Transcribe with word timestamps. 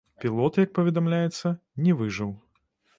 Пілот, 0.23 0.57
як 0.63 0.73
паведамляецца, 0.79 1.55
не 1.85 1.97
выжыў. 2.01 2.37